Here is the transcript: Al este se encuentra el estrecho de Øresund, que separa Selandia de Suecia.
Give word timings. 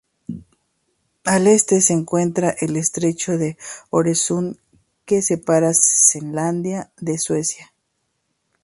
Al 1.25 1.45
este 1.45 1.79
se 1.79 1.93
encuentra 1.93 2.55
el 2.59 2.75
estrecho 2.75 3.37
de 3.37 3.55
Øresund, 3.93 4.57
que 5.05 5.21
separa 5.21 5.75
Selandia 5.75 6.91
de 6.97 7.19
Suecia. 7.19 7.71